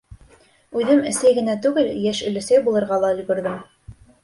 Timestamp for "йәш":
2.07-2.23